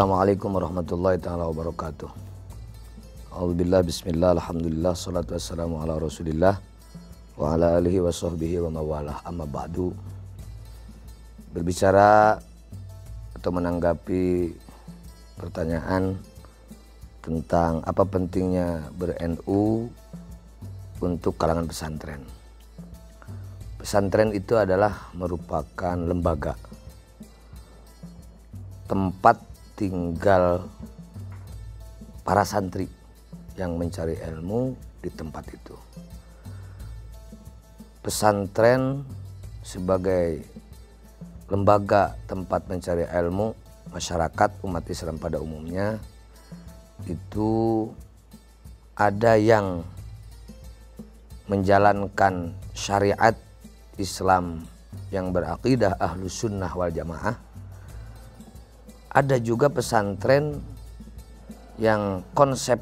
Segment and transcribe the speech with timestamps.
[0.00, 2.08] Assalamualaikum warahmatullahi taala wabarakatuh.
[3.36, 6.56] Alhamdulillah bismillah alhamdulillah salatu wassalamu ala Rasulillah
[7.36, 9.92] wa ala alihi wa sahbihi wa mawalah amma ba'du.
[11.52, 12.40] Berbicara
[13.36, 14.56] atau menanggapi
[15.36, 16.16] pertanyaan
[17.20, 19.92] tentang apa pentingnya ber-NU
[21.04, 22.24] untuk kalangan pesantren.
[23.76, 26.56] Pesantren itu adalah merupakan lembaga
[28.88, 29.49] tempat
[29.80, 30.68] tinggal
[32.20, 32.84] para santri
[33.56, 35.72] yang mencari ilmu di tempat itu.
[38.04, 39.08] Pesantren
[39.64, 40.44] sebagai
[41.48, 43.56] lembaga tempat mencari ilmu
[43.88, 45.96] masyarakat umat Islam pada umumnya
[47.08, 47.88] itu
[48.92, 49.80] ada yang
[51.48, 53.32] menjalankan syariat
[53.96, 54.62] Islam
[55.08, 57.49] yang berakidah ahlu sunnah wal jamaah
[59.10, 60.62] ada juga pesantren
[61.82, 62.78] yang konsep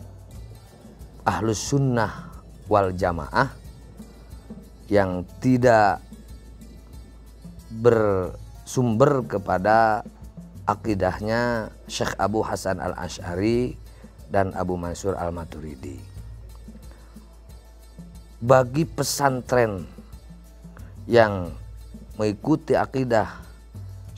[1.25, 2.29] ahlus sunnah
[2.69, 3.49] wal jamaah
[4.93, 6.05] yang tidak
[7.69, 10.05] bersumber kepada
[10.69, 13.77] akidahnya Syekh Abu Hasan al Ashari
[14.29, 15.97] dan Abu Mansur al Maturidi.
[18.39, 19.89] Bagi pesantren
[21.09, 21.53] yang
[22.21, 23.48] mengikuti akidah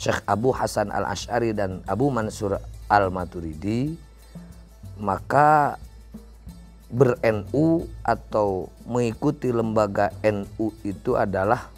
[0.00, 2.56] Syekh Abu Hasan al Ashari dan Abu Mansur
[2.88, 4.00] al Maturidi
[4.96, 5.76] maka
[6.88, 11.68] ber-NU atau mengikuti lembaga NU itu adalah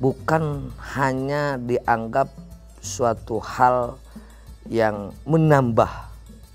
[0.00, 2.32] bukan hanya dianggap
[2.80, 4.00] suatu hal
[4.64, 5.88] yang menambah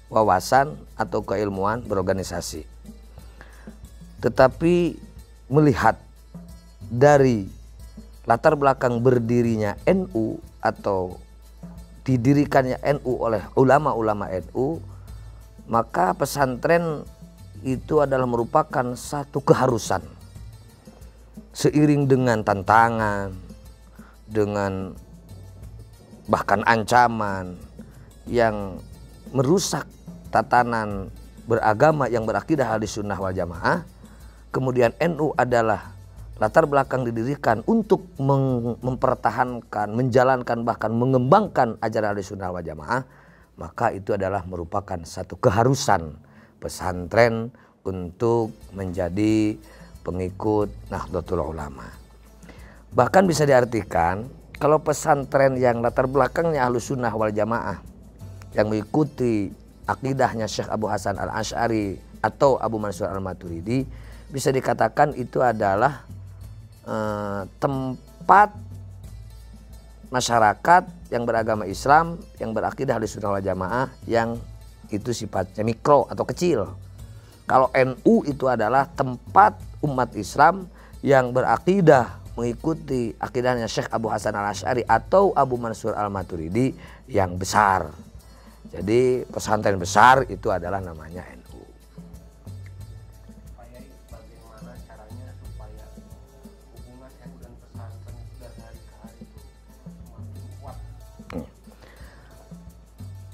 [0.09, 2.65] wawasan atau keilmuan berorganisasi
[4.25, 4.97] tetapi
[5.53, 6.01] melihat
[6.89, 7.58] dari
[8.29, 11.17] latar belakang berdirinya NU atau
[12.05, 14.77] didirikannya NU oleh ulama-ulama NU
[15.65, 17.09] maka pesantren
[17.65, 20.05] itu adalah merupakan satu keharusan.
[21.57, 23.33] Seiring dengan tantangan
[24.29, 24.93] dengan
[26.29, 27.57] bahkan ancaman
[28.29, 28.77] yang
[29.33, 29.89] merusak
[30.29, 31.09] tatanan
[31.49, 33.81] beragama yang berakidah hadis sunnah wal jamaah
[34.53, 35.97] kemudian NU adalah
[36.39, 38.07] latar belakang didirikan untuk
[38.79, 43.03] mempertahankan, menjalankan bahkan mengembangkan ajaran sunnah wal jamaah,
[43.59, 46.15] maka itu adalah merupakan satu keharusan
[46.63, 47.51] pesantren
[47.83, 49.59] untuk menjadi
[50.03, 51.91] pengikut Nahdlatul Ulama.
[52.95, 57.83] Bahkan bisa diartikan kalau pesantren yang latar belakangnya ahlu sunnah wal jamaah
[58.55, 59.51] yang mengikuti
[59.85, 63.83] akidahnya Syekh Abu Hasan al Ashari atau Abu Mansur al Maturidi
[64.29, 66.05] bisa dikatakan itu adalah
[66.87, 68.55] Eh, tempat
[70.09, 74.39] masyarakat yang beragama Islam yang berakidah di sunnah wal jamaah yang
[74.89, 76.65] itu sifatnya mikro atau kecil.
[77.45, 80.65] Kalau NU itu adalah tempat umat Islam
[81.05, 86.73] yang berakidah mengikuti akidahnya Syekh Abu Hasan al Ashari atau Abu Mansur al Maturidi
[87.05, 87.91] yang besar.
[88.69, 91.38] Jadi pesantren besar itu adalah namanya NU.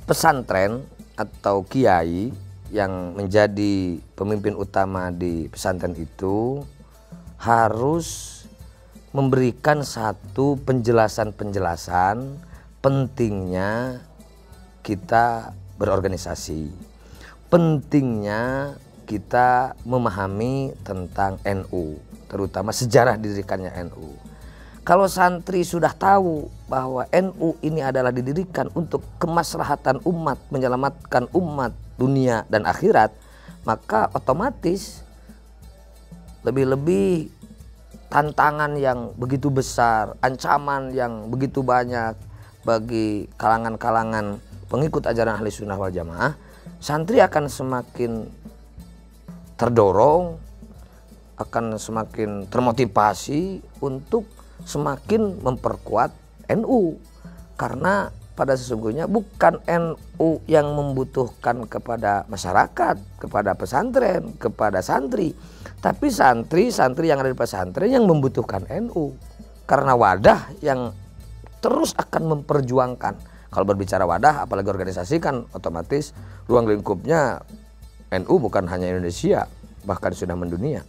[0.06, 0.86] Pesantren
[1.18, 2.30] atau kiai
[2.70, 6.62] yang menjadi pemimpin utama di pesantren itu
[7.42, 8.42] harus
[9.10, 12.38] memberikan satu penjelasan-penjelasan
[12.86, 14.02] pentingnya
[14.86, 16.70] kita berorganisasi.
[17.50, 18.76] Pentingnya
[19.10, 21.98] kita memahami tentang NU,
[22.30, 24.35] terutama sejarah didirikannya NU
[24.86, 32.46] kalau santri sudah tahu bahwa NU ini adalah didirikan untuk kemaslahatan umat, menyelamatkan umat dunia
[32.54, 33.10] dan akhirat,
[33.66, 35.02] maka otomatis
[36.46, 37.34] lebih-lebih
[38.14, 42.14] tantangan yang begitu besar, ancaman yang begitu banyak
[42.62, 44.38] bagi kalangan-kalangan
[44.70, 46.38] pengikut ajaran ahli sunnah wal jamaah,
[46.78, 48.30] santri akan semakin
[49.58, 50.38] terdorong,
[51.42, 54.35] akan semakin termotivasi untuk
[54.66, 56.12] semakin memperkuat
[56.52, 56.98] NU
[57.56, 65.32] karena pada sesungguhnya bukan NU yang membutuhkan kepada masyarakat, kepada pesantren, kepada santri,
[65.80, 69.16] tapi santri-santri yang ada di pesantren yang membutuhkan NU
[69.64, 70.92] karena wadah yang
[71.64, 73.16] terus akan memperjuangkan.
[73.50, 76.12] Kalau berbicara wadah, apalagi organisasi kan otomatis
[76.52, 77.40] ruang lingkupnya
[78.12, 79.48] NU bukan hanya Indonesia,
[79.88, 80.84] bahkan sudah mendunia.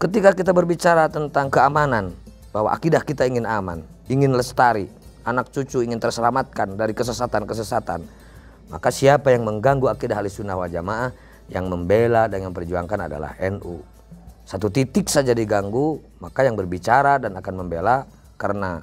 [0.00, 2.16] Ketika kita berbicara tentang keamanan,
[2.56, 4.88] bahwa akidah kita ingin aman, ingin lestari,
[5.28, 8.00] anak cucu ingin terselamatkan dari kesesatan-kesesatan,
[8.72, 11.12] maka siapa yang mengganggu akidah ahli sunnah wal jamaah
[11.52, 13.84] yang membela dan yang perjuangkan adalah NU.
[14.48, 18.08] Satu titik saja diganggu, maka yang berbicara dan akan membela
[18.40, 18.80] karena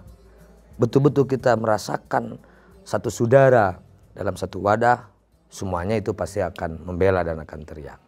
[0.77, 2.37] betul-betul kita merasakan
[2.85, 3.81] satu saudara
[4.13, 5.09] dalam satu wadah,
[5.49, 8.06] semuanya itu pasti akan membela dan akan teriak.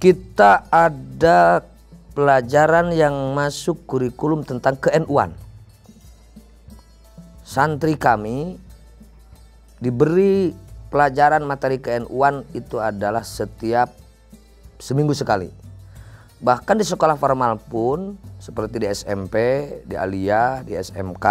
[0.00, 1.60] Kita ada
[2.16, 5.36] pelajaran yang masuk kurikulum tentang ke-NU-an.
[7.44, 8.56] Santri kami
[9.76, 10.56] diberi
[10.88, 13.92] pelajaran materi ke-NU-an itu adalah setiap
[14.80, 15.52] seminggu sekali.
[16.40, 19.36] Bahkan di sekolah formal pun seperti di SMP,
[19.84, 21.26] di Alia, di SMK,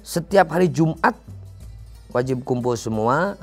[0.00, 1.12] setiap hari Jumat
[2.08, 3.36] wajib kumpul semua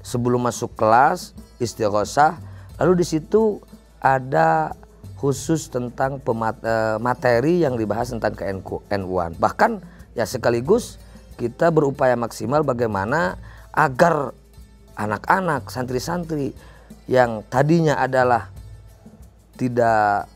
[0.00, 2.48] sebelum masuk kelas istighosah
[2.80, 3.60] lalu di situ
[4.00, 4.72] ada
[5.20, 8.48] khusus tentang eh, materi yang dibahas tentang ke
[8.96, 9.36] NU-an.
[9.36, 9.84] Bahkan
[10.16, 10.96] ya sekaligus
[11.36, 13.36] kita berupaya maksimal bagaimana
[13.76, 14.32] agar
[14.96, 16.56] anak-anak santri-santri
[17.04, 18.48] yang tadinya adalah
[19.60, 20.28] tidak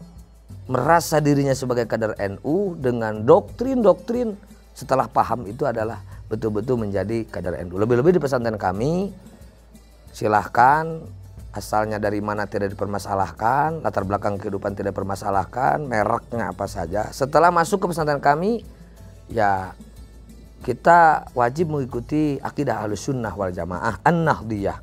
[0.68, 4.36] merasa dirinya sebagai kader NU dengan doktrin-doktrin
[4.72, 7.76] setelah paham itu adalah betul-betul menjadi kader NU.
[7.80, 9.12] Lebih-lebih di pesantren kami
[10.12, 11.04] silahkan
[11.54, 17.14] asalnya dari mana tidak dipermasalahkan, latar belakang kehidupan tidak dipermasalahkan, mereknya apa saja.
[17.14, 18.66] Setelah masuk ke pesantren kami,
[19.30, 19.78] ya
[20.66, 24.82] kita wajib mengikuti akidah ahlus sunnah wal jamaah an-nahdiyah.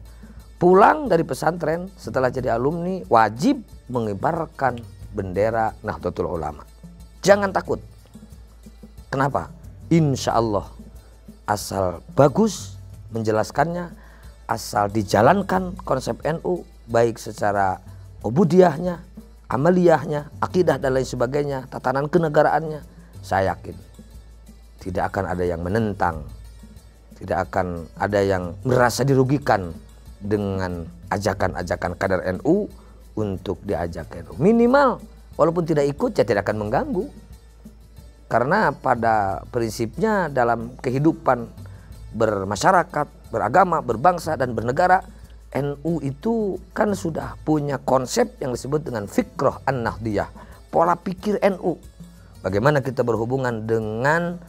[0.55, 4.79] Pulang dari pesantren setelah jadi alumni wajib mengibarkan
[5.11, 6.63] bendera Nahdlatul Ulama.
[7.25, 7.81] Jangan takut.
[9.11, 9.51] Kenapa?
[9.91, 10.71] Insya Allah
[11.43, 12.79] asal bagus
[13.11, 13.91] menjelaskannya,
[14.51, 17.79] asal dijalankan konsep NU baik secara
[18.19, 18.99] obudiyahnya,
[19.47, 22.83] amaliyahnya, akidah dan lain sebagainya, tatanan kenegaraannya,
[23.23, 23.79] saya yakin
[24.81, 26.25] tidak akan ada yang menentang,
[27.21, 29.71] tidak akan ada yang merasa dirugikan
[30.17, 32.65] dengan ajakan-ajakan kader NU
[33.13, 34.33] untuk diajak NU.
[34.41, 34.97] Minimal
[35.37, 37.05] walaupun tidak ikut ya tidak akan mengganggu.
[38.31, 41.51] Karena pada prinsipnya dalam kehidupan
[42.11, 45.03] bermasyarakat, beragama, berbangsa dan bernegara,
[45.51, 50.31] NU itu kan sudah punya konsep yang disebut dengan fikroh an-nahdiyah,
[50.71, 51.75] pola pikir NU.
[52.39, 54.39] Bagaimana kita berhubungan dengan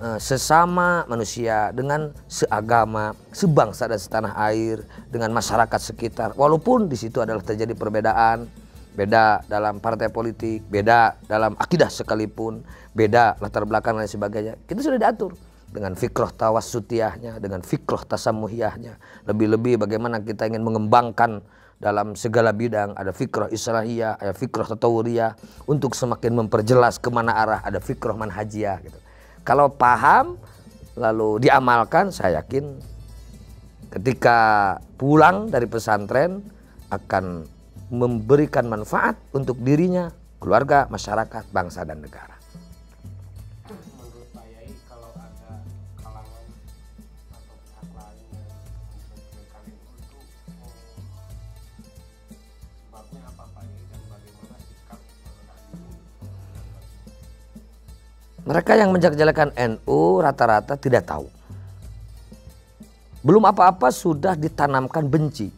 [0.00, 4.80] uh, sesama manusia, dengan seagama, sebangsa dan setanah air,
[5.12, 6.32] dengan masyarakat sekitar.
[6.34, 8.48] Walaupun di situ adalah terjadi perbedaan,
[8.96, 12.64] beda dalam partai politik, beda dalam akidah sekalipun,
[12.96, 14.56] beda latar belakang dan sebagainya.
[14.64, 15.36] Kita sudah diatur
[15.76, 18.96] dengan fikroh tawassutiyahnya, dengan fikroh tasamuhiyahnya.
[19.28, 21.44] Lebih-lebih bagaimana kita ingin mengembangkan
[21.76, 25.36] dalam segala bidang ada fikroh islahiyah, ada fikroh tatawuriyah
[25.68, 28.98] untuk semakin memperjelas ke mana arah ada fikroh manhajiyah gitu.
[29.44, 30.40] Kalau paham
[30.96, 32.80] lalu diamalkan saya yakin
[33.92, 34.38] ketika
[34.96, 36.40] pulang dari pesantren
[36.88, 37.44] akan
[37.92, 42.35] memberikan manfaat untuk dirinya, keluarga, masyarakat, bangsa dan negara.
[58.46, 61.26] Mereka yang menjelek-jelekan NU rata-rata tidak tahu.
[63.26, 65.50] Belum apa-apa sudah ditanamkan benci.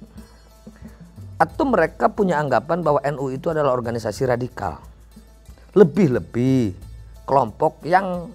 [1.37, 4.81] Atau mereka punya anggapan bahwa NU itu adalah organisasi radikal.
[5.77, 6.73] Lebih-lebih
[7.29, 8.33] kelompok yang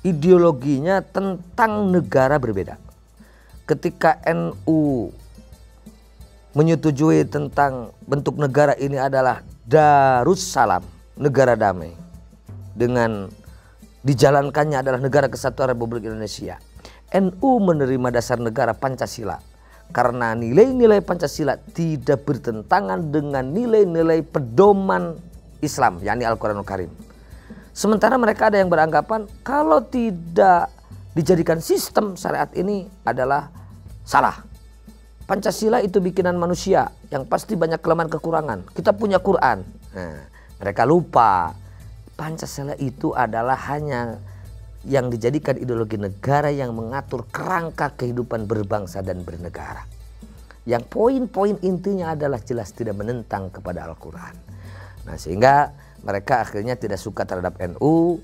[0.00, 2.80] ideologinya tentang negara berbeda.
[3.68, 5.12] Ketika NU
[6.56, 10.80] menyetujui tentang bentuk negara ini adalah Darussalam,
[11.20, 12.03] negara damai.
[12.74, 13.30] Dengan
[14.04, 16.58] dijalankannya adalah negara kesatuan Republik Indonesia.
[17.14, 19.38] NU menerima dasar negara Pancasila
[19.94, 25.14] karena nilai-nilai Pancasila tidak bertentangan dengan nilai-nilai pedoman
[25.62, 26.90] Islam, yakni Al-Quranul Karim.
[27.74, 30.70] Sementara mereka ada yang beranggapan kalau tidak
[31.14, 33.50] dijadikan sistem syariat ini adalah
[34.02, 34.42] salah.
[35.24, 38.58] Pancasila itu bikinan manusia yang pasti banyak kelemahan kekurangan.
[38.76, 39.64] Kita punya Quran.
[39.94, 40.20] Nah,
[40.60, 41.56] mereka lupa
[42.14, 44.22] Pancasila itu adalah hanya
[44.84, 49.82] yang dijadikan ideologi negara yang mengatur kerangka kehidupan berbangsa dan bernegara.
[50.64, 54.34] Yang poin-poin intinya adalah jelas tidak menentang kepada Al-Quran.
[55.04, 55.72] Nah sehingga
[56.04, 58.20] mereka akhirnya tidak suka terhadap NU,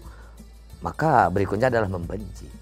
[0.85, 2.60] maka berikutnya adalah membenci.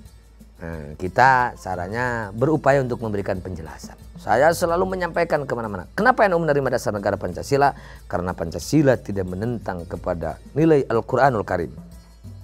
[0.59, 3.95] Nah, kita caranya berupaya untuk memberikan penjelasan.
[4.19, 5.87] Saya selalu menyampaikan ke mana-mana.
[5.95, 7.71] Kenapa NU menerima dasar negara Pancasila?
[8.11, 11.71] Karena Pancasila tidak menentang kepada nilai Al-Quranul Karim.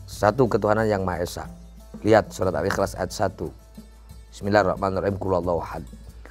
[0.06, 1.50] Satu ketuhanan yang Maha Esa.
[2.06, 3.50] Lihat surat Al-Ikhlas ayat 1.
[4.30, 5.18] Bismillahirrahmanirrahim.
[5.18, 5.82] Kulallahu ahad.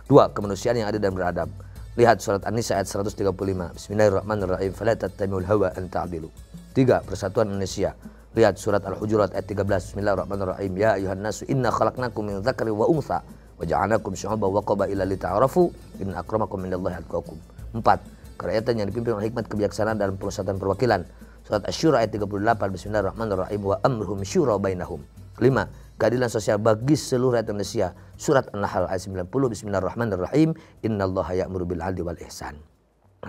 [0.08, 1.52] Dua, kemanusiaan yang ada dan beradab.
[2.00, 3.76] Lihat surat An-Nisa ayat 135.
[3.76, 4.72] Bismillahirrahmanirrahim.
[4.72, 6.32] Fala tattabi'ul hawa an ta'dilu.
[6.72, 7.92] Tiga, persatuan Indonesia.
[8.34, 9.94] Lihat surat Al-Hujurat ayat 13.
[9.94, 10.74] Bismillahirrahmanirrahim.
[10.74, 15.70] Ya ayuhan nasu inna khalaqnakum min dzakari wa untha wa ja'alnakum syu'uban wa qabaila lita'arafu
[16.02, 17.38] inna akramakum minallahi atqakum.
[17.78, 18.02] Empat,
[18.42, 21.06] kerakyatan yang dipimpin oleh hikmat kebijaksanaan dalam perusahaan perwakilan.
[21.46, 22.74] Surat Asy-Syura ayat 38.
[22.74, 23.62] Bismillahirrahmanirrahim.
[23.70, 25.06] Wa amruhum syura bainahum.
[25.38, 25.70] Lima,
[26.02, 27.94] keadilan sosial bagi seluruh rakyat Indonesia.
[28.18, 29.30] Surat An-Nahl ayat 90.
[29.30, 30.58] Bismillahirrahmanirrahim.
[30.82, 32.58] Innallaha ya'muru bil 'adli wal ihsan.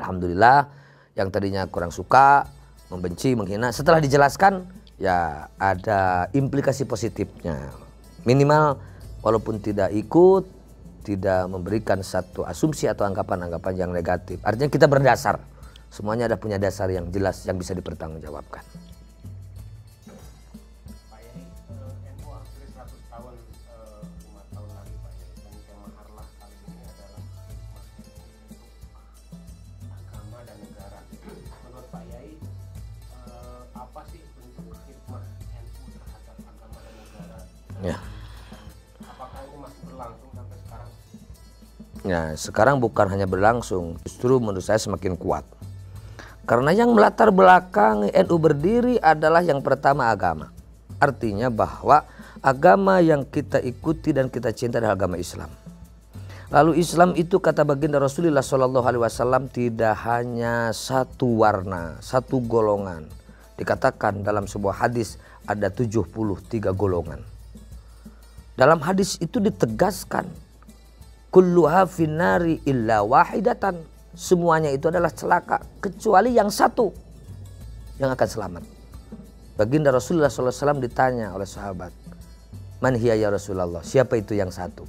[0.00, 0.64] Alhamdulillah
[1.12, 2.48] yang tadinya kurang suka,
[2.88, 7.72] membenci, menghina setelah dijelaskan ya ada implikasi positifnya.
[8.24, 8.78] Minimal
[9.20, 10.44] walaupun tidak ikut,
[11.04, 14.40] tidak memberikan satu asumsi atau anggapan-anggapan yang negatif.
[14.40, 15.40] Artinya kita berdasar.
[15.92, 18.93] Semuanya ada punya dasar yang jelas yang bisa dipertanggungjawabkan.
[42.34, 45.46] Sekarang bukan hanya berlangsung, justru menurut saya semakin kuat.
[46.44, 50.52] Karena yang melatar belakang NU berdiri adalah yang pertama agama.
[51.00, 52.04] Artinya bahwa
[52.44, 55.48] agama yang kita ikuti dan kita cinta adalah agama Islam.
[56.52, 63.08] Lalu Islam itu kata baginda Rasulullah Shallallahu Alaihi Wasallam tidak hanya satu warna, satu golongan.
[63.56, 65.16] Dikatakan dalam sebuah hadis
[65.48, 67.24] ada 73 golongan.
[68.54, 70.28] Dalam hadis itu ditegaskan
[71.34, 73.82] kulluha finnari illa wahidatan.
[74.14, 76.94] Semuanya itu adalah celaka kecuali yang satu
[77.98, 78.62] yang akan selamat.
[79.58, 81.90] Baginda Rasulullah SAW ditanya oleh sahabat,
[82.78, 83.82] Man hiya ya Rasulullah?
[83.82, 84.86] Siapa itu yang satu?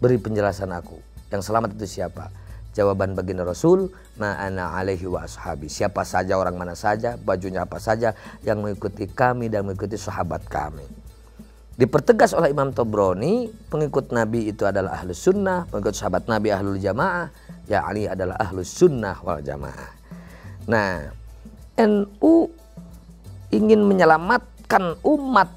[0.00, 0.96] Beri penjelasan aku.
[1.28, 2.32] Yang selamat itu siapa?
[2.76, 5.66] Jawaban baginda Rasul, ma'ana alaihi wa ashabi.
[5.66, 8.14] Siapa saja orang mana saja, bajunya apa saja
[8.46, 10.84] yang mengikuti kami dan mengikuti sahabat kami.
[11.78, 17.30] Dipertegas oleh Imam Tobroni, pengikut Nabi itu adalah ahlus sunnah, pengikut sahabat Nabi ahlul jamaah,
[17.70, 19.94] ya Ali adalah ahlus sunnah wal jamaah.
[20.66, 21.14] Nah,
[21.78, 22.50] NU
[23.54, 25.54] ingin menyelamatkan umat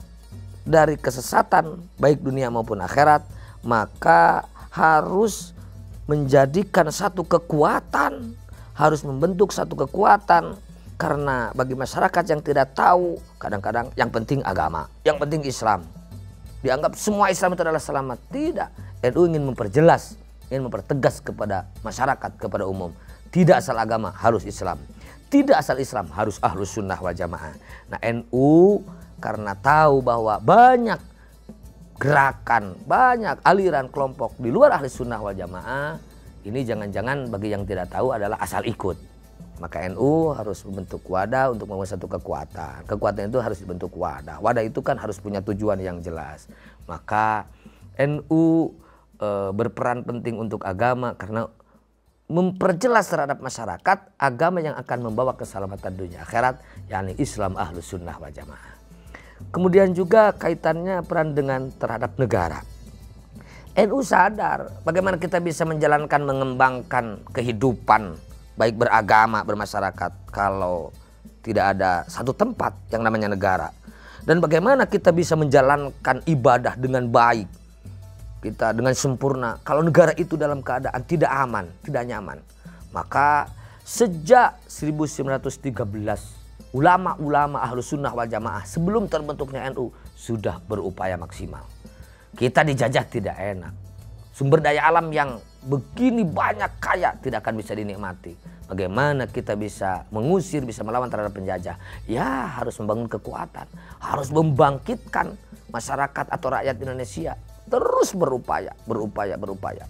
[0.62, 3.26] dari kesesatan, baik dunia maupun akhirat,
[3.66, 5.58] maka harus
[6.06, 8.38] menjadikan satu kekuatan,
[8.78, 10.54] harus membentuk satu kekuatan,
[11.02, 15.82] karena bagi masyarakat yang tidak tahu, kadang-kadang yang penting agama, yang penting Islam
[16.62, 18.18] dianggap semua Islam itu adalah selamat.
[18.30, 18.70] Tidak.
[19.12, 20.16] NU ingin memperjelas,
[20.50, 22.94] ingin mempertegas kepada masyarakat, kepada umum.
[23.34, 24.78] Tidak asal agama harus Islam.
[25.32, 27.56] Tidak asal Islam harus ahlus sunnah wal jamaah.
[27.88, 28.84] Nah NU
[29.24, 31.00] karena tahu bahwa banyak
[32.02, 36.02] gerakan, banyak aliran kelompok di luar ahli sunnah wal jamaah.
[36.42, 39.11] Ini jangan-jangan bagi yang tidak tahu adalah asal ikut.
[39.62, 42.90] Maka NU harus membentuk wadah untuk membuat satu kekuatan.
[42.90, 44.42] Kekuatan itu harus dibentuk wadah.
[44.42, 46.50] Wadah itu kan harus punya tujuan yang jelas.
[46.90, 47.46] Maka
[48.02, 48.74] NU
[49.22, 51.46] e, berperan penting untuk agama karena
[52.26, 56.58] memperjelas terhadap masyarakat agama yang akan membawa keselamatan dunia akhirat
[56.90, 58.74] yakni Islam ahlus sunnah wal jamaah.
[59.54, 62.66] Kemudian juga kaitannya peran dengan terhadap negara.
[63.78, 68.31] NU sadar bagaimana kita bisa menjalankan mengembangkan kehidupan
[68.62, 70.94] baik beragama, bermasyarakat kalau
[71.42, 73.74] tidak ada satu tempat yang namanya negara.
[74.22, 77.50] Dan bagaimana kita bisa menjalankan ibadah dengan baik,
[78.46, 79.58] kita dengan sempurna.
[79.66, 82.38] Kalau negara itu dalam keadaan tidak aman, tidak nyaman,
[82.94, 83.50] maka
[83.82, 86.38] sejak 1913
[86.78, 91.66] ulama-ulama ahlu sunnah wal jamaah sebelum terbentuknya NU sudah berupaya maksimal.
[92.38, 93.74] Kita dijajah tidak enak.
[94.32, 98.34] Sumber daya alam yang begini banyak kaya tidak akan bisa dinikmati.
[98.72, 101.76] Bagaimana kita bisa mengusir, bisa melawan terhadap penjajah?
[102.08, 103.68] Ya harus membangun kekuatan,
[104.00, 105.36] harus membangkitkan
[105.68, 107.36] masyarakat atau rakyat Indonesia
[107.68, 109.88] terus berupaya, berupaya, berupaya.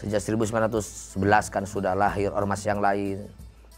[0.00, 1.20] Sejak 1911
[1.52, 3.28] kan sudah lahir ormas yang lain,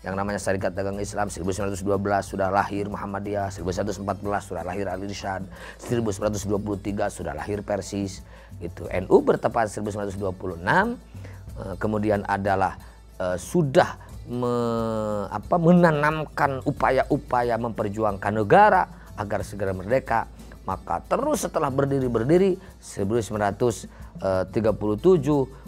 [0.05, 1.81] yang namanya Syarikat Dagang Islam 1912
[2.29, 4.05] sudah lahir Muhammadiyah 1914
[4.53, 5.49] sudah lahir Al Irsyad
[5.81, 8.21] 1923 sudah lahir Persis
[8.61, 8.85] gitu.
[8.93, 12.77] NU bertepatan 1926 eh, kemudian adalah
[13.17, 13.97] uh, sudah
[14.29, 14.53] me,
[15.33, 18.85] apa, menanamkan upaya-upaya memperjuangkan negara
[19.17, 20.29] agar segera merdeka.
[20.69, 24.21] Maka terus setelah berdiri-berdiri 1937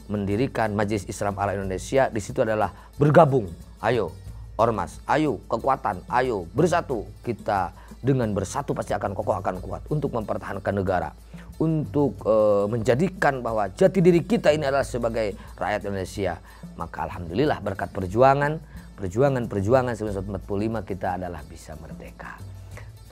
[0.08, 2.08] mendirikan Majelis Islam Ala Indonesia.
[2.08, 3.48] Di situ adalah bergabung.
[3.84, 4.25] Ayo
[4.56, 7.04] ormas ayo kekuatan ayo bersatu.
[7.22, 11.10] Kita dengan bersatu pasti akan kokoh akan kuat untuk mempertahankan negara.
[11.56, 16.36] Untuk uh, menjadikan bahwa jati diri kita ini adalah sebagai rakyat Indonesia.
[16.76, 18.60] Maka alhamdulillah berkat perjuangan
[18.96, 20.44] perjuangan-perjuangan 1945
[20.88, 22.36] kita adalah bisa merdeka.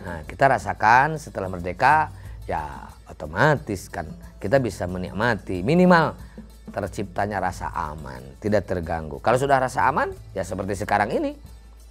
[0.04, 2.12] Nah kita rasakan setelah merdeka
[2.44, 4.04] ya otomatis kan
[4.36, 6.12] kita bisa menikmati minimal
[6.74, 9.22] terciptanya rasa aman, tidak terganggu.
[9.22, 11.38] Kalau sudah rasa aman, ya seperti sekarang ini,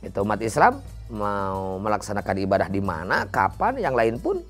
[0.03, 4.43] itu umat Islam mau melaksanakan ibadah di mana, kapan, yang lain pun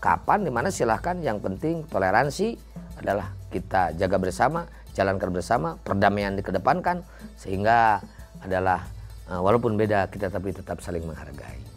[0.00, 1.20] kapan, di mana silahkan.
[1.20, 2.56] Yang penting toleransi
[2.96, 4.64] adalah kita jaga bersama,
[4.96, 7.04] jalankan bersama, perdamaian dikedepankan,
[7.36, 8.00] sehingga
[8.40, 8.88] adalah
[9.28, 11.69] eh, walaupun beda kita tapi tetap saling menghargai.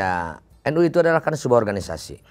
[0.00, 0.40] Ya,
[0.72, 2.24] NU itu adalah kan sebuah organisasi.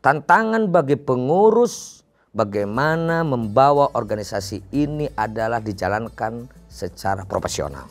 [0.00, 2.00] Tantangan bagi pengurus
[2.32, 7.84] bagaimana membawa organisasi ini adalah dijalankan secara profesional.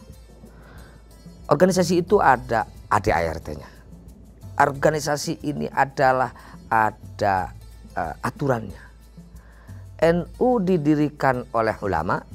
[1.54, 3.70] Organisasi itu ada ADART-nya.
[4.58, 6.34] Organisasi ini adalah
[6.66, 7.54] ada
[7.94, 8.82] uh, aturannya.
[10.02, 12.26] NU didirikan oleh ulama,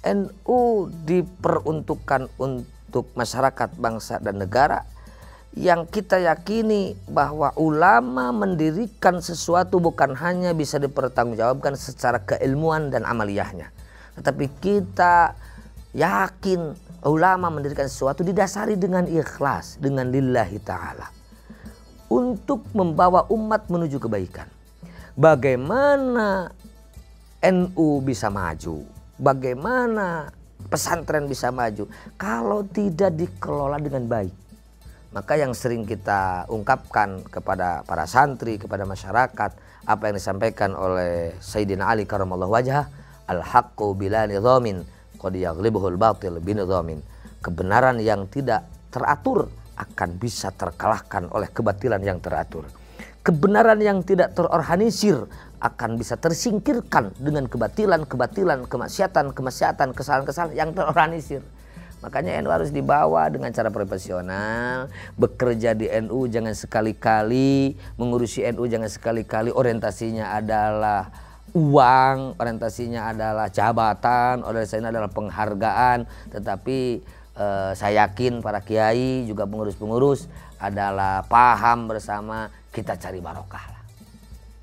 [0.00, 0.60] NU
[1.04, 4.95] diperuntukkan untuk masyarakat, bangsa, dan negara
[5.56, 13.72] yang kita yakini bahwa ulama mendirikan sesuatu bukan hanya bisa dipertanggungjawabkan secara keilmuan dan amaliyahnya.
[14.20, 15.32] Tetapi kita
[15.96, 16.76] yakin
[17.08, 21.08] ulama mendirikan sesuatu didasari dengan ikhlas, dengan lillahi ta'ala.
[22.12, 24.46] Untuk membawa umat menuju kebaikan.
[25.16, 26.52] Bagaimana
[27.40, 28.84] NU bisa maju?
[29.16, 30.28] Bagaimana
[30.68, 31.88] pesantren bisa maju
[32.20, 34.45] kalau tidak dikelola dengan baik.
[35.16, 39.50] Maka yang sering kita ungkapkan kepada para santri, kepada masyarakat,
[39.88, 42.84] apa yang disampaikan oleh Sayyidina Ali karamallahu wajah,
[43.24, 44.84] al-haqqu bila nidhamin
[45.16, 47.00] qad yaghlibuhul batil binidhamin.
[47.40, 49.48] Kebenaran yang tidak teratur
[49.80, 52.68] akan bisa terkalahkan oleh kebatilan yang teratur.
[53.24, 55.24] Kebenaran yang tidak terorganisir
[55.64, 61.40] akan bisa tersingkirkan dengan kebatilan-kebatilan, kemaksiatan-kemaksiatan, kesalahan-kesalahan yang terorganisir.
[62.04, 68.90] Makanya NU harus dibawa dengan cara profesional, bekerja di NU jangan sekali-kali, mengurusi NU jangan
[68.92, 69.48] sekali-kali.
[69.50, 71.08] Orientasinya adalah
[71.56, 77.00] uang, orientasinya adalah jabatan, orientasinya adalah penghargaan, tetapi
[77.34, 80.28] eh, saya yakin para kiai juga pengurus-pengurus
[80.60, 83.76] adalah paham bersama kita cari barokah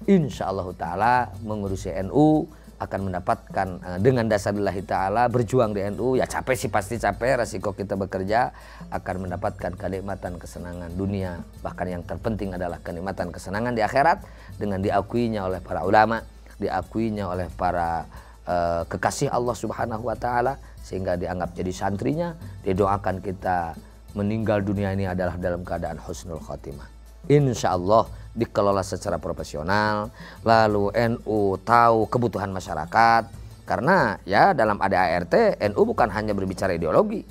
[0.07, 2.47] insya Allah Ta'ala mengurusi NU
[2.79, 7.43] akan mendapatkan uh, dengan dasar lillahi ta'ala berjuang di NU ya capek sih pasti capek.
[7.43, 8.53] Resiko kita bekerja
[8.89, 11.41] akan mendapatkan kenikmatan kesenangan dunia.
[11.61, 14.23] Bahkan yang terpenting adalah kenikmatan kesenangan di akhirat
[14.57, 16.21] dengan diakuinya oleh para ulama
[16.61, 18.05] diakuinya oleh para
[18.45, 22.37] uh, kekasih Allah Subhanahu wa taala sehingga dianggap jadi santrinya.
[22.63, 23.73] Didoakan kita
[24.13, 26.93] meninggal dunia ini adalah dalam keadaan husnul khotimah
[27.31, 30.09] insya Allah dikelola secara profesional,
[30.41, 33.29] lalu NU tahu kebutuhan masyarakat,
[33.63, 37.23] karena ya dalam ADART NU bukan hanya berbicara ideologi.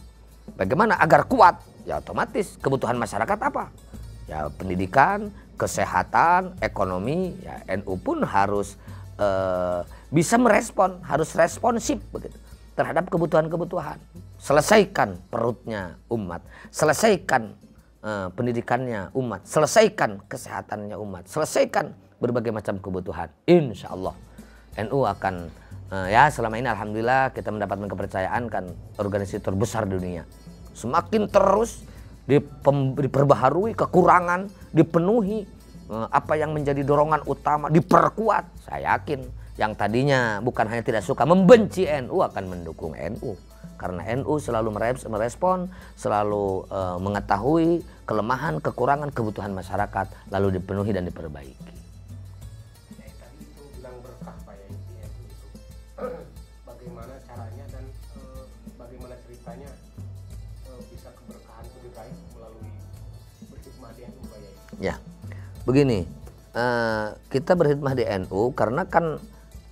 [0.55, 1.59] Bagaimana agar kuat?
[1.83, 3.75] Ya otomatis kebutuhan masyarakat apa?
[4.31, 8.79] Ya pendidikan, kesehatan, ekonomi, ya NU pun harus
[9.19, 12.38] uh, bisa merespon, harus responsif begitu
[12.73, 14.01] terhadap kebutuhan-kebutuhan.
[14.41, 17.55] Selesaikan perutnya umat, selesaikan
[18.03, 23.31] uh, pendidikannya umat, selesaikan kesehatannya umat, selesaikan berbagai macam kebutuhan.
[23.47, 24.15] Insya Allah
[24.79, 25.49] NU akan
[25.91, 28.65] uh, ya selama ini alhamdulillah kita mendapatkan kepercayaan kan
[28.99, 30.27] organisasi terbesar dunia.
[30.73, 31.85] Semakin terus
[32.99, 35.45] diperbaharui kekurangan, dipenuhi
[35.91, 38.69] uh, apa yang menjadi dorongan utama diperkuat.
[38.71, 39.27] Saya yakin
[39.61, 43.37] yang tadinya bukan hanya tidak suka membenci NU akan mendukung NU
[43.83, 44.70] karena NU selalu
[45.11, 45.66] merespon,
[45.98, 51.75] selalu uh, mengetahui kelemahan, kekurangan, kebutuhan masyarakat, lalu dipenuhi dan diperbaiki.
[56.62, 57.85] Bagaimana caranya dan
[58.18, 58.42] uh,
[58.79, 59.70] bagaimana ceritanya
[60.70, 62.70] uh, bisa keberkahan lebih baik melalui
[63.51, 64.38] berkhidmat di NU Pak
[64.83, 64.94] Ya,
[65.62, 66.07] begini,
[66.55, 69.18] uh, kita berkhidmat di NU karena kan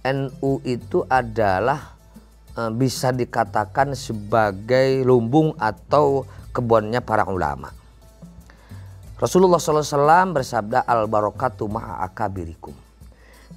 [0.06, 1.99] NU itu adalah
[2.56, 7.70] eh, bisa dikatakan sebagai lumbung atau kebunnya para ulama.
[9.20, 12.72] Rasulullah SAW bersabda al barokatu akabirikum.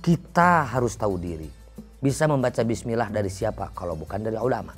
[0.04, 1.48] Kita harus tahu diri.
[2.04, 4.76] Bisa membaca bismillah dari siapa kalau bukan dari ulama.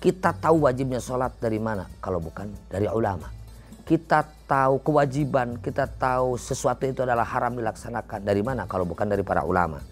[0.00, 3.28] Kita tahu wajibnya sholat dari mana kalau bukan dari ulama.
[3.84, 9.20] Kita tahu kewajiban, kita tahu sesuatu itu adalah haram dilaksanakan dari mana kalau bukan dari
[9.20, 9.84] para ulama.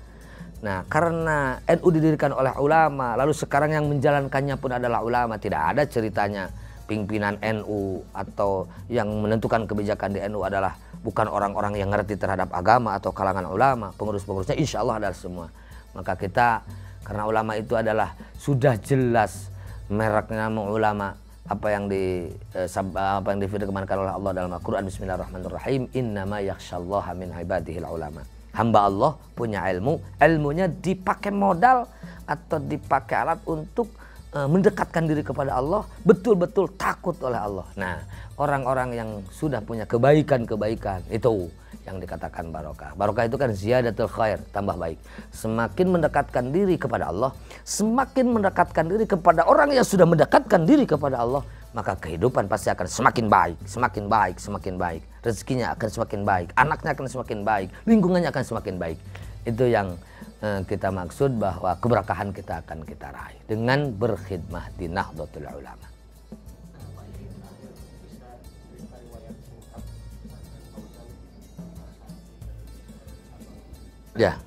[0.64, 5.84] Nah karena NU didirikan oleh ulama lalu sekarang yang menjalankannya pun adalah ulama tidak ada
[5.84, 6.48] ceritanya
[6.88, 12.96] pimpinan NU atau yang menentukan kebijakan di NU adalah bukan orang-orang yang ngerti terhadap agama
[12.96, 15.46] atau kalangan ulama, pengurus-pengurusnya insya Allah adalah semua.
[15.92, 16.64] Maka kita
[17.04, 19.52] karena ulama itu adalah sudah jelas
[19.92, 21.12] mereknya ulama
[21.44, 27.36] apa yang di eh, apa yang difirmankan oleh Allah dalam Al-Qur'an Bismillahirrahmanirrahim innama yakhsyallaha min
[27.36, 28.33] ibadihil ulama.
[28.54, 31.90] Hamba Allah punya ilmu, ilmunya dipakai modal
[32.24, 33.90] atau dipakai alat untuk
[34.34, 37.70] Eh, mendekatkan diri kepada Allah, betul-betul takut oleh Allah.
[37.78, 38.02] Nah,
[38.34, 41.46] orang-orang yang sudah punya kebaikan-kebaikan itu
[41.84, 42.96] yang dikatakan barokah.
[42.96, 44.98] Barokah itu kan ziyadatul khair, tambah baik.
[45.30, 47.30] Semakin mendekatkan diri kepada Allah,
[47.62, 51.44] semakin mendekatkan diri kepada orang yang sudah mendekatkan diri kepada Allah,
[51.76, 55.02] maka kehidupan pasti akan semakin baik, semakin baik, semakin baik.
[55.20, 58.98] Rezekinya akan semakin baik, anaknya akan semakin baik, lingkungannya akan semakin baik.
[59.44, 59.96] Itu yang
[60.44, 65.93] Eh, kita maksud bahwa keberkahan kita akan kita raih dengan berkhidmah di Nahdlatul Ulama.
[74.14, 74.38] Ya,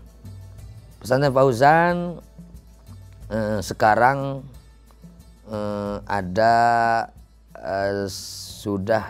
[1.04, 2.24] pesantren Fauzan
[3.28, 4.48] eh, sekarang
[5.52, 6.56] eh, ada
[7.52, 9.04] eh, sudah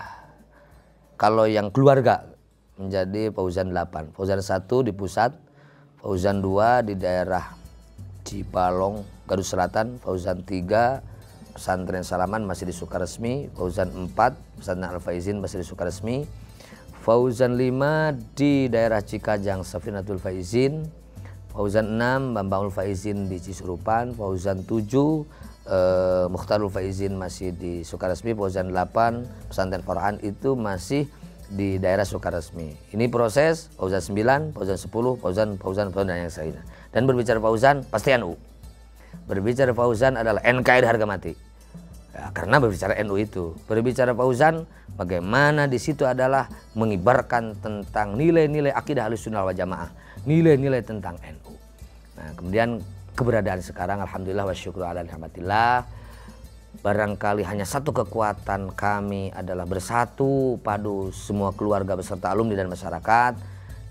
[1.14, 2.26] kalau yang keluarga
[2.82, 4.18] menjadi Fauzan 8.
[4.18, 5.38] Fauzan 1 di pusat,
[6.02, 7.54] Fauzan 2 di daerah
[8.26, 15.38] Cibalong, Garut Selatan, Fauzan 3 pesantren Salaman masih di Sukaresmi, Fauzan 4 pesantren Al Faizin
[15.38, 16.26] masih di Sukaresmi,
[17.08, 20.92] Fauzan 5 di daerah Cikajang Safinatul Faizin,
[21.56, 28.76] Fauzan 6 Bambangul Faizin di Cisurupan, Fauzan 7 eh, Mukhtarul Faizin masih di Sukaresmi, Fauzan
[28.76, 31.08] 8 pesantren Quran itu masih
[31.48, 32.76] di daerah Sukaresmi.
[32.92, 34.92] Ini proses Fauzan 9, Fauzan 10,
[35.24, 36.64] Fauzan, Fauzan, Fauzan dan yang lainnya.
[36.92, 38.36] Dan berbicara Fauzan pasti NU.
[39.32, 41.47] Berbicara Fauzan adalah NKRI harga mati.
[42.18, 43.54] Ya, karena berbicara NU itu.
[43.70, 44.66] Berbicara Fauzan
[44.98, 49.94] bagaimana di situ adalah mengibarkan tentang nilai-nilai akidah Ahlussunnah wal Jamaah,
[50.26, 51.54] nilai-nilai tentang NU.
[52.18, 52.82] Nah, kemudian
[53.14, 55.86] keberadaan sekarang alhamdulillah wa syukur alhamdulillah
[56.86, 63.34] barangkali hanya satu kekuatan kami adalah bersatu padu semua keluarga beserta alumni dan masyarakat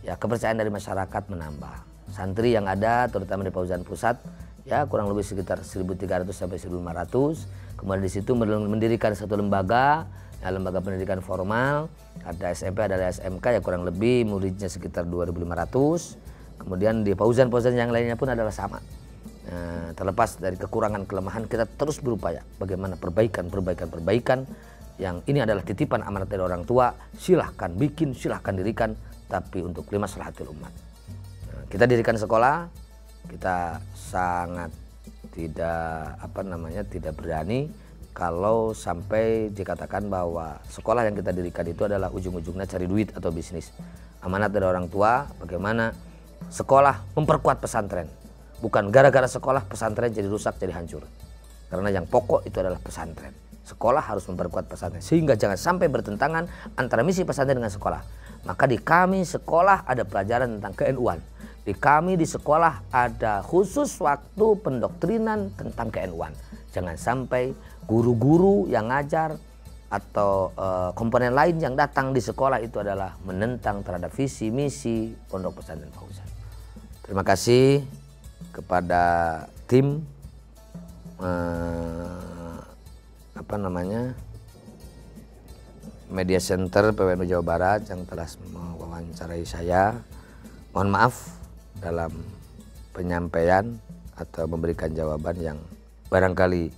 [0.07, 1.77] ya kepercayaan dari masyarakat menambah
[2.15, 4.23] santri yang ada terutama di Pauzan Pusat
[4.67, 10.11] ya kurang lebih sekitar 1.300 sampai 1.500 kemudian di situ mendirikan satu lembaga
[10.43, 11.89] ya, lembaga pendidikan formal.
[12.27, 18.19] Ada SMP ada SMK ya kurang lebih muridnya sekitar 2.500 kemudian di Pauzan-Pauzan yang lainnya
[18.19, 18.83] pun adalah sama.
[19.47, 24.43] Nah, terlepas dari kekurangan kelemahan kita terus berupaya bagaimana perbaikan perbaikan perbaikan.
[24.97, 26.89] Yang ini adalah titipan amanat dari orang tua
[27.21, 30.73] silahkan bikin silahkan dirikan tapi untuk lima salahatil umat
[31.51, 32.71] nah, kita dirikan sekolah
[33.27, 34.71] kita sangat
[35.35, 37.67] tidak apa namanya tidak berani
[38.15, 43.75] kalau sampai dikatakan bahwa sekolah yang kita dirikan itu adalah ujung-ujungnya cari duit atau bisnis
[44.23, 45.91] amanat dari orang tua bagaimana
[46.49, 48.09] sekolah memperkuat pesantren
[48.57, 51.05] Bukan gara-gara sekolah pesantren jadi rusak, jadi hancur.
[51.69, 53.37] Karena yang pokok itu adalah pesantren.
[53.67, 55.05] Sekolah harus memperkuat pesantren.
[55.05, 58.01] Sehingga jangan sampai bertentangan antara misi pesantren dengan sekolah.
[58.49, 61.19] Maka di kami sekolah ada pelajaran tentang KNU-an.
[61.67, 66.31] Di kami di sekolah ada khusus waktu pendoktrinan tentang KNU-an.
[66.71, 67.51] Jangan sampai
[67.91, 69.35] guru-guru yang ngajar
[69.91, 75.59] atau uh, komponen lain yang datang di sekolah itu adalah menentang terhadap visi misi Pondok
[75.59, 76.27] Pesantren Fauzan.
[77.03, 77.87] Terima kasih
[78.51, 79.05] kepada
[79.71, 80.03] tim
[81.23, 82.59] eh,
[83.37, 84.17] apa namanya
[86.11, 90.03] media center PWNU Jawa Barat yang telah mewawancarai saya.
[90.75, 91.36] Mohon maaf
[91.81, 92.13] dalam
[92.97, 93.77] penyampaian
[94.17, 95.59] atau memberikan jawaban yang
[96.09, 96.73] barangkali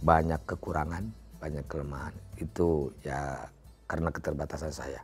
[0.00, 1.04] banyak kekurangan,
[1.42, 2.14] banyak kelemahan.
[2.40, 3.50] Itu ya
[3.84, 5.00] karena keterbatasan saya.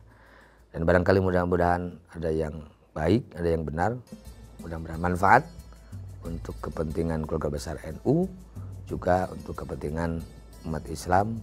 [0.73, 3.91] Dan barangkali mudah-mudahan ada yang baik, ada yang benar,
[4.59, 5.43] mudah-mudahan manfaat
[6.25, 8.27] untuk kepentingan keluarga besar NU,
[8.89, 10.21] juga untuk kepentingan
[10.65, 11.39] umat Islam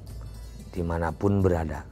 [0.74, 1.86] di mana pun berada.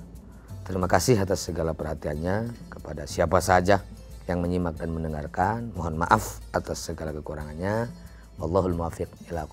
[0.67, 3.83] Terima kasih atas segala perhatiannya kepada siapa saja
[4.31, 5.75] yang menyimak dan mendengarkan.
[5.75, 7.91] Mohon maaf atas segala kekurangannya.
[8.39, 9.45] Wallahul muwaffiq ila.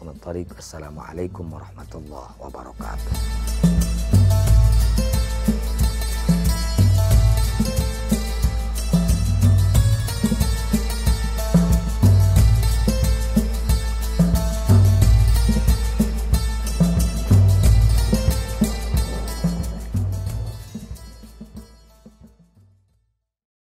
[0.53, 3.56] Assalamualaikum warahmatullahi wabarakatuh.